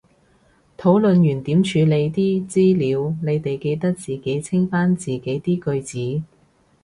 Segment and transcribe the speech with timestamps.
[0.79, 6.23] 討論完點處理啲資料，你哋記得自己清返自己啲句子